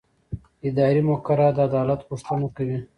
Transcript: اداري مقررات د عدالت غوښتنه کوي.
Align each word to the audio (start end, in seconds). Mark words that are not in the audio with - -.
اداري 0.67 1.01
مقررات 1.09 1.53
د 1.57 1.59
عدالت 1.67 1.99
غوښتنه 2.09 2.47
کوي. 2.55 2.79